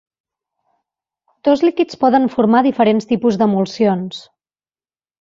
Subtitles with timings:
[1.49, 4.27] Dos líquids poden formar diferents tipus d'emulsions.